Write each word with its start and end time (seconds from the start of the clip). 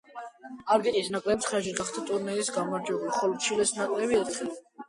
არგენტინის 0.75 1.11
ნაკრები 1.15 1.45
ცხრაჯერ 1.47 1.77
გახდა 1.81 2.05
ტურნირის 2.07 2.51
გამარჯვებული, 2.57 3.15
ხოლო 3.19 3.39
ჩილეს 3.45 3.75
ნაკრები 3.81 4.23
ერთხელ. 4.23 4.53